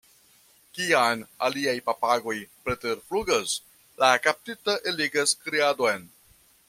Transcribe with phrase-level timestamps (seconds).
[0.77, 2.35] Kiam aliaj papagoj
[2.69, 3.53] preterflugas,
[4.05, 6.09] la kaptita eligas kriadon.